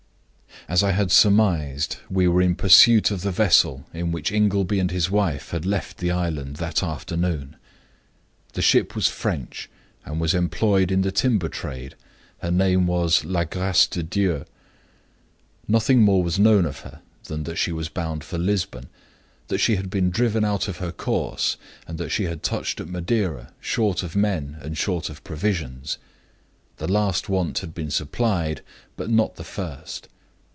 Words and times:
"As 0.69 0.83
I 0.83 0.91
had 0.91 1.11
surmised, 1.11 1.97
we 2.09 2.27
were 2.27 2.41
in 2.41 2.55
pursuit 2.55 3.09
of 3.09 3.23
the 3.23 3.31
vessel 3.31 3.87
in 3.93 4.11
which 4.11 4.31
Ingleby 4.31 4.79
and 4.79 4.91
his 4.91 5.09
wife 5.09 5.49
had 5.49 5.65
left 5.65 5.97
the 5.97 6.11
island 6.11 6.57
that 6.57 6.83
afternoon. 6.83 7.55
The 8.53 8.61
ship 8.61 8.95
was 8.95 9.07
French, 9.07 9.69
and 10.05 10.21
was 10.21 10.33
employed 10.35 10.91
in 10.91 11.01
the 11.01 11.11
timber 11.11 11.49
trade: 11.49 11.95
her 12.39 12.51
name 12.51 12.85
was 12.85 13.25
La 13.25 13.43
Grace 13.43 13.87
de 13.87 14.03
Dieu. 14.03 14.45
Nothing 15.67 16.03
more 16.03 16.23
was 16.23 16.37
known 16.39 16.65
of 16.67 16.81
her 16.81 17.01
than 17.23 17.43
that 17.45 17.57
she 17.57 17.71
was 17.71 17.89
bound 17.89 18.23
for 18.23 18.37
Lisbon; 18.37 18.87
that 19.47 19.57
she 19.57 19.77
had 19.77 19.89
been 19.89 20.11
driven 20.11 20.45
out 20.45 20.67
of 20.67 20.77
her 20.77 20.91
course; 20.91 21.57
and 21.87 21.97
that 21.97 22.09
she 22.09 22.25
had 22.25 22.43
touched 22.43 22.79
at 22.79 22.87
Madeira, 22.87 23.51
short 23.59 24.03
of 24.03 24.15
men 24.15 24.57
and 24.61 24.77
short 24.77 25.09
of 25.09 25.23
provisions. 25.23 25.97
The 26.77 26.87
last 26.87 27.27
want 27.29 27.59
had 27.59 27.73
been 27.73 27.89
supplied, 27.91 28.61
but 28.95 29.09
not 29.09 29.35
the 29.37 29.43
first. 29.43 30.07